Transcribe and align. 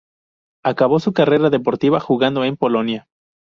Acabó 0.63 0.99
su 0.99 1.13
carrera 1.13 1.51
deportiva 1.51 1.99
jugando 1.99 2.43
en 2.43 2.57
Polonia. 2.57 3.05